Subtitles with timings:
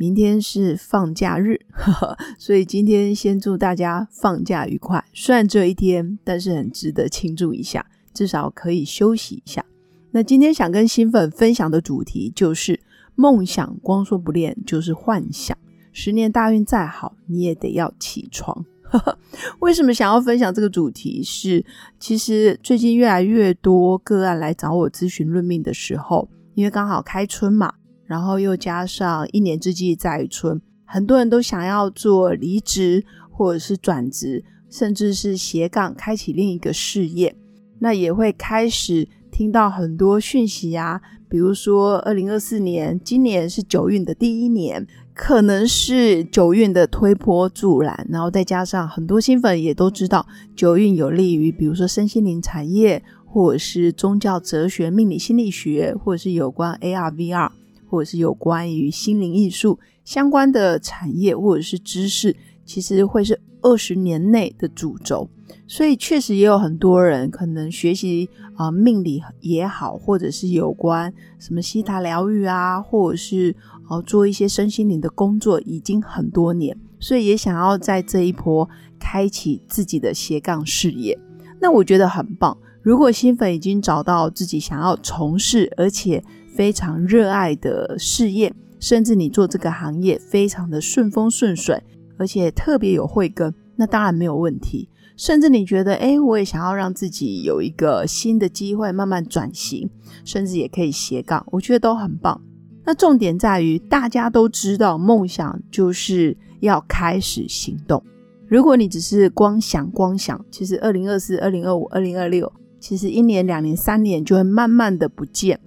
[0.00, 5.04] 明天是放假日，呵 呵所以今天先祝大家放假愉快。
[5.12, 7.84] 虽然只有一天，但是很值得庆祝一下，
[8.14, 9.62] 至少可以休息一下。
[10.10, 12.80] 那今天想跟新粉分享的主题就是
[13.14, 15.54] 梦想，光说不练就是幻想。
[15.92, 18.64] 十年大运再好，你也得要起床。
[19.60, 21.22] 为什么想要分享这个主题？
[21.22, 21.62] 是
[21.98, 27.74] 其实最近越来越多个案来找我咨询论命的时候，因为刚好开春嘛。
[28.10, 37.36] 然后又加上一年之计在于春，很多人都想要做离职或者是转职，甚至是斜杠开启另一个事业。
[37.78, 50.26] 那也会开始听到很多讯息啊，比如说二零二四年，今年是九运的第一年，可能是九运的推波助澜，然后再加上很多新粉也都知道，
[50.56, 57.50] 九运有利于比如说身心灵产业，或者是宗教哲学、命理心理学，或者是有关 AR、VR。
[57.90, 65.28] 或者是有关于心灵艺术相关的产业或者是知识，其实会是二十年内的主轴。
[65.66, 73.54] 所以确实也有很多人可能学习啊命理也好，或者是有关什么西塔疗愈啊，或者是
[73.88, 81.18] 哦做一些身心灵的工作，已经很多年，所以也想要在这一波开启自己的斜杠事业。
[81.60, 82.56] 那我觉得很棒。
[82.82, 86.22] 如果新粉已经找到自己想要从事，而且
[86.60, 91.82] 非常热爱的事业，甚至你做这个行业非常的顺风顺水，
[92.18, 94.86] 而且特别有慧根，那当然没有问题。
[95.16, 99.88] 甚至你觉得，哎，我也想要让自己有一个新的机会，慢慢转型，
[100.22, 102.38] 甚至也可以斜杠，我觉得都很棒。
[102.84, 108.04] 那重点在于，大家都知道，梦想就是要开始行动。
[108.46, 115.58] 如果你只是光想光想，其实二零二四、二零二五、二零二六，其实一年、两年、三年就会慢慢的不见。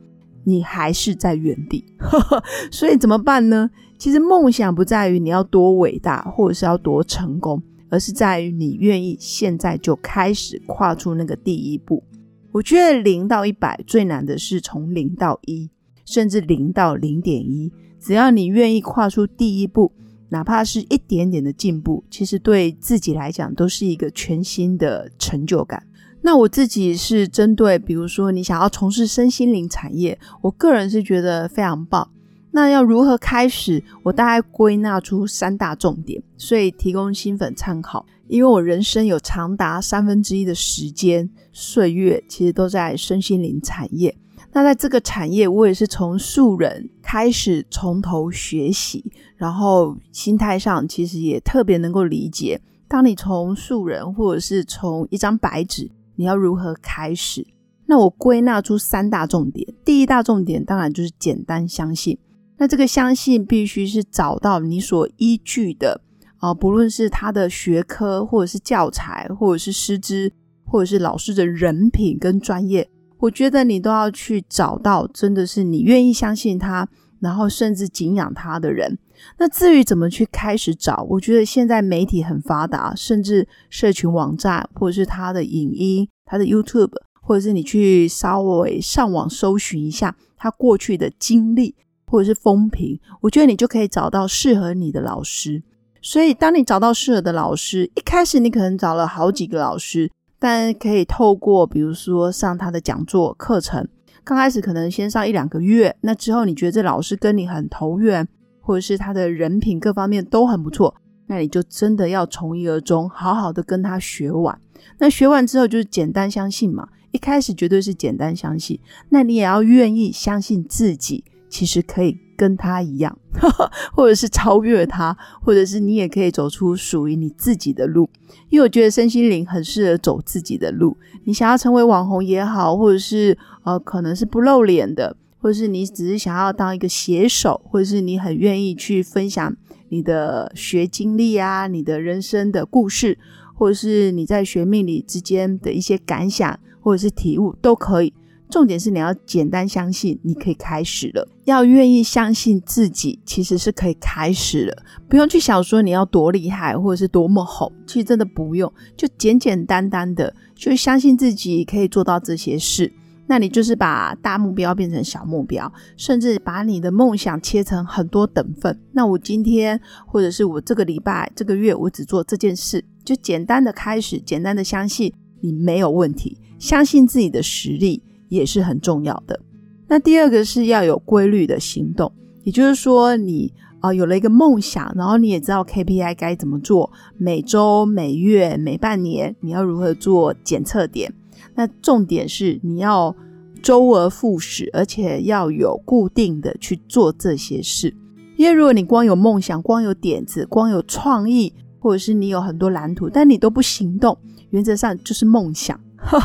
[0.44, 1.86] 你还是在原地，
[2.72, 3.70] 所以怎么办呢？
[3.98, 12.03] 其实梦想不在于你要多伟大，或者是要多成功，而是在于你愿意现在就开始跨出那个第一步。
[12.52, 15.70] 我觉得零到一百最难的是从零到一，
[16.06, 17.72] 甚至零到零点一。
[18.00, 19.92] 只要你愿意跨出第一步，
[20.30, 25.82] 哪怕是一点点的进步，其实对自己来讲都是一个全新的成就感。
[26.25, 32.09] 那我自己是针对，比如说你想要从事身心灵产业，我个人是觉得非常棒。
[32.51, 33.84] 那要如何开始？
[34.03, 38.06] 我大概归纳出三大重点，所以提供新粉参考。
[38.28, 44.16] 因为我人生有长达三分之一的时间岁月，其实都在身心灵产业。
[44.53, 49.03] 那在这个产业，我也是从素人开始，从头学习，
[49.35, 55.91] 然后心态上其实也特别能够理解，当你从素人或者是从一张白纸。
[56.16, 57.47] 你要如何开始？
[57.85, 59.74] 那我归纳出三大重点。
[59.84, 62.18] 第一大重点当然就是简单相信。
[62.57, 66.02] 那这个相信必须是找到你所依据的
[66.38, 70.31] 啊，不论是他的学科，或者是教材，或者是师资，
[70.66, 76.88] 或者是老师的人品跟专业，我觉得你都要去找到真的是你愿意相信他，
[77.19, 78.97] 然后甚至敬仰他的人。
[79.38, 86.91] 那至于怎么去开始找，我觉得现在媒体很发达，甚至社群网站或者是他的影音、他的 YouTube，
[87.22, 91.75] 或者是你去稍微上网搜寻一下他过去的经历
[92.06, 95.63] 或者是风评，我觉得你就可以找到适合你的老师。
[96.02, 103.88] 所以，当你找到适合的老师，一开始你可能找了好几个老师，但可以透过比如说上他的讲座课程，
[104.25, 108.28] 刚开始可能先上一两个月，那之后你觉得这老师跟你很投缘。
[108.66, 110.96] 或者是他的人品各方面都很不错，
[111.28, 114.58] 那你就真的要从一而终，好好的跟他学完。
[114.97, 118.79] 那学完之后就是简单相信嘛，一开始绝对是简单相信，
[119.09, 123.17] 那你也要愿意相信自己，其实可以跟他一样，
[123.93, 128.09] 或者是超越他，或者是你也可以走出属于你自己的路。
[128.49, 130.97] 因为我觉得身心灵很适合走自己的路。
[131.26, 135.16] 你想要成为网红也好，或者是呃，可能是不露脸的。
[135.43, 139.53] 或是你只是想要当一个写手，或是你很愿意去分享
[139.90, 143.19] 你的学经历啊，你的人生的故事，
[143.53, 148.13] 或者是你在学命理之间的一些感想或者是体悟都可以。
[148.49, 162.93] 重点是你要简单相信你可以开始了，要愿意相信自己其实是可以开始了，不用去想说你要多厉害或者是多么红，其实真的不用，就简简单单的就相信自己可以做到这些事。
[163.28, 168.79] 那你就是把大目标变成小目标，甚至把你的梦想切成很多等份。
[168.91, 178.02] 那我今天或者是我这个礼拜、这个月，我只做这件事，就简单的开始，简单的相信你没有问题，相信自己的实力。
[178.29, 179.40] 也是很重要的。
[179.87, 182.11] 那第二个是要有规律的行动，
[182.43, 191.14] 也就是说，你啊有了一个梦想，然后你也知道 KPI 该怎么做，每周、每月、每半年你要如何做检测点。
[191.55, 193.16] 那重点是你要
[193.61, 197.93] 周而复始，而且要有固定的去做这些事。
[198.35, 204.17] 因为如果你光有梦想、光有点子、光有创意，或者是你有很多蓝图，但你都不行动，
[204.49, 205.79] 原则上就是梦想，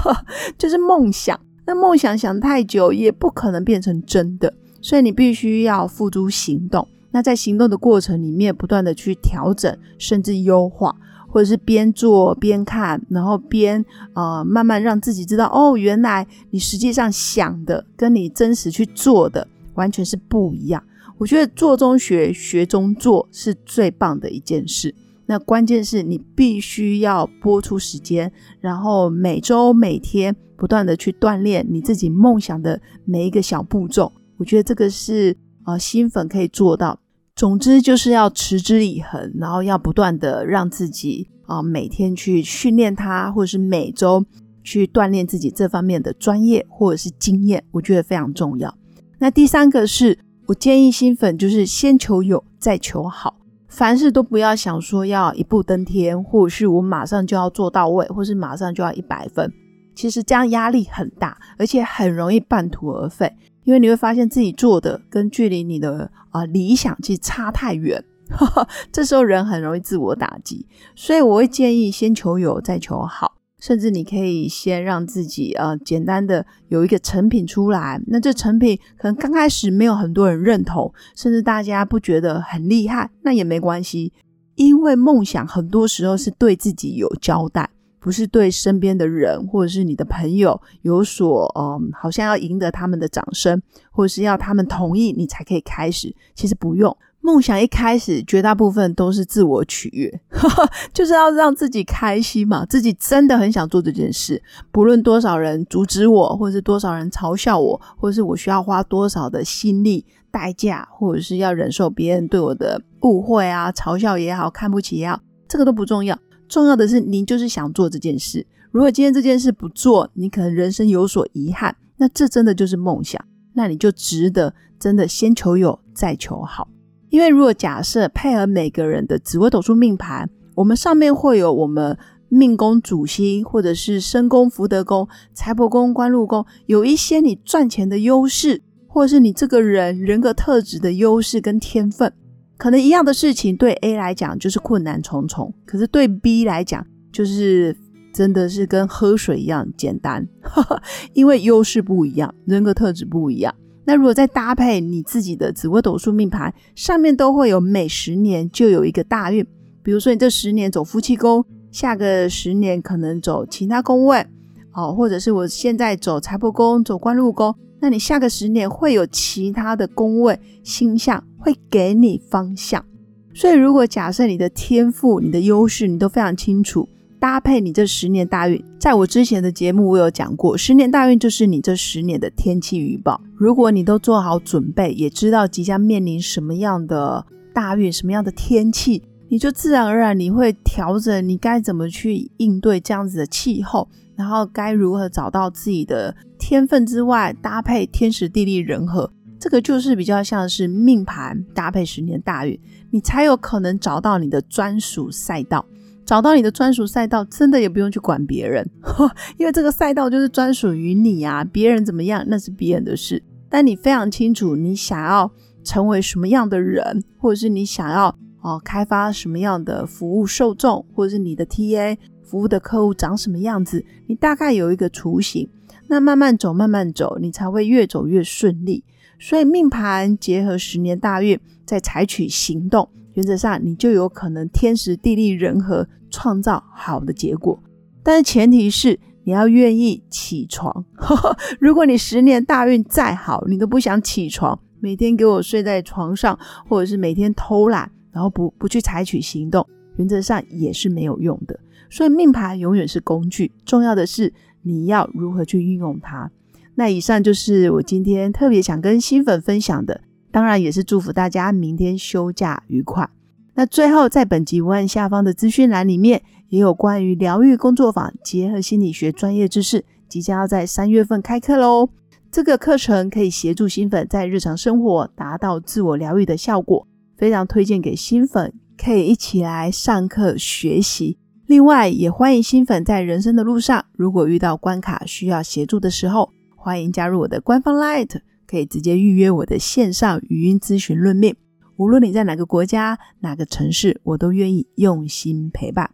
[0.56, 1.38] 就是梦想。
[1.66, 6.88] 那梦想想太久也不可能变成真的，所以你必须要付诸行动。
[7.10, 10.94] 那在行动的过程里面，不断的去调整，甚至优化，
[11.28, 13.84] 或者是边做边看，然后边
[14.14, 20.82] 呃慢慢让自己知道，哦，原来你实际上想的跟你真实去做的完全是不一样。
[21.19, 24.94] 我觉得做中学，学中做是最棒的一件事。
[25.26, 34.10] 那关键是你必须要播出时间，然后每周每天不断的去锻炼你自己梦想的每一个小步骤。
[34.38, 35.36] 我觉得这个是
[35.66, 36.98] 呃新粉可以做到。
[37.38, 44.26] 总之就是要持之以恒，然后要不断的让自己啊每天去训练它，或者是每周
[44.64, 48.76] 去锻炼自己这方面的专业或者是经验，我觉得非常重要。
[49.20, 50.19] 那第三个是
[50.49, 53.37] 我建议新粉就是先求有，再求好。
[53.69, 59.49] 凡事都不要想说要一步登天，或者是我马上就要做到位，或是马上就要一百分。
[59.94, 63.32] 其实这样压力很大，而且很容易半途而废，
[63.68, 68.02] 因为你会发现自己做的跟距离你的啊理想其实差太远。
[68.90, 70.66] 这时候人很容易自我打击，
[70.96, 73.34] 所以我会建议先求有，再求好。
[73.60, 84.14] 甚至你可以先让自己呃简单的有一个成品出来，那这成品可能刚开始没有很多人认同，甚至大家不觉得很厉害，那也没关系，
[84.54, 87.68] 因为梦想很多时候是对自己有交代，
[88.00, 93.60] 不是对身边的人或者是你的朋友有所嗯，好像要赢得他们的掌声，
[93.90, 96.96] 或者是要他们同意你才可以开始，其实不用。
[97.20, 100.20] 梦想一开始，绝大部分都是自我取悦，
[100.94, 102.64] 就是要让自己开心嘛。
[102.64, 104.40] 自己真的很想做这件事，
[104.70, 116.16] 不论多少人阻止我，或者是多少人嘲笑我，或者是我需要花多少的心力、代价，或者是要忍受别人对我的误会啊、嘲笑也好、看不起也好，这个都不重要。
[116.48, 118.46] 重要的是，您就是想做这件事。
[118.70, 121.76] 如果今天这件事不做，你可能人生有所遗憾。
[121.96, 123.22] 那这真的就是梦想，
[123.54, 126.68] 那你就值得真的先求有，再求好。
[127.10, 131.96] 因为如果假设配合每个人的紫微斗数命盘，我们上面会有我们
[132.28, 142.12] 命宫主星，或者是身宫、福德宫、财帛宫、官禄宫，有一些你赚钱的优势，或者是你这个人人格特质的优势跟天分，
[142.58, 147.75] 可能一样的事情对 A 来讲就是困难重重，可是对 B 来讲就是
[148.12, 150.26] 真的是跟喝水一样简单，
[151.14, 153.55] 因为优势不一样，人格特质不一样。
[153.84, 159.46] 那如果再搭配你自己的紫微斗数命盘，上面都会有每十年就有一个大运，
[159.82, 164.26] 比如说你这十年走夫妻宫，下个十年可能走其他宫位，
[164.75, 172.85] 哦，或者是我现在走财帛宫、走官禄宫，那你下个十年会有其他的宫位星象会给你方向。
[173.33, 176.88] 所以如果假设你的天赋、你的优势你都非常清楚。
[177.21, 183.21] 搭配你这十年大运，在我之前的节目我有讲过，十年大运就是你这十年的天气预报。
[183.35, 202.59] 如果你都做好准备，也知道即将面临什么样的大运、什么样的天气，你就自然而然你会调整你该怎么去应对这样子的气候，然后该如何找到自己的天分之外，搭配天时地利人和，这个就是比较像是命盘搭配十年大运，
[202.90, 205.64] 你才有可能找到你的专属赛道。
[206.04, 208.66] 找到你的专属赛道，真的也不用去管别人，
[209.37, 211.45] 因为这个赛道就是专属于你啊。
[211.45, 215.30] 别人怎么样那是别人的事，但你非常清楚你想要
[215.62, 218.09] 成为什么样的人，或者是你想要
[218.40, 225.47] 哦开发什么样的服务受众，或者是你的 TA 服务的客户长什么样子，你大概有一个雏形。
[225.88, 228.83] 那慢慢走，慢慢走，你才会越走越顺利。
[229.18, 232.88] 所以命盘结合十年大运，再采取行动。
[233.14, 237.60] 原则上，你就有可能天时地利人和创造好的结果，
[238.02, 240.84] 但是前提是你要愿意起床。
[241.58, 251.58] 如果你十年大运再好，你都不想起床，每天给我睡在床上，或者是每天偷懒，然后不不去采取行动，原则上也是没有用的。
[251.90, 254.32] 所以命盘永远是工具，重要的是
[254.62, 256.30] 你要如何去运用它。
[256.78, 263.11] 那以上就是我今天特别想跟新粉分享的，当然也是祝福大家明天休假愉快。
[263.56, 271.88] 那最后，在本集文案下方的资讯栏里面，也有关于疗愈工作坊结合心理学专业知识，即将要在三月份开课喽。
[272.30, 281.18] 这个课程可以协助新粉在日常生活达到自我疗愈的效果，非常推荐给新粉可以一起来上课学习。
[281.47, 286.30] 另外，也欢迎新粉在人生的路上，如果遇到关卡需要协助的时候，
[286.68, 291.34] 欢迎加入我的官方 Light，可以直接预约我的线上语音咨询论命。
[291.76, 295.90] 无论你在哪个国家、哪个城市，我都愿意用心陪伴。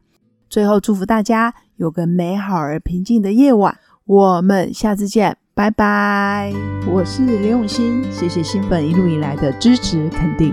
[0.50, 3.78] 最后，祝福大家有个美好而平静的夜晚。
[4.04, 6.52] 我们下次见，拜拜。
[6.92, 10.52] 我是刘永新，谢谢新粉一路以来的支持肯定。